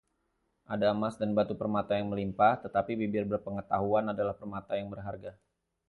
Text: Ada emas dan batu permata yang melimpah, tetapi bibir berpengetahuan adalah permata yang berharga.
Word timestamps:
Ada 0.73 0.85
emas 0.97 1.13
dan 1.21 1.31
batu 1.37 1.53
permata 1.61 1.93
yang 1.99 2.07
melimpah, 2.11 2.53
tetapi 2.65 2.91
bibir 3.01 3.21
berpengetahuan 3.31 4.05
adalah 4.17 4.33
permata 4.41 4.71
yang 4.79 4.87
berharga. 4.93 5.31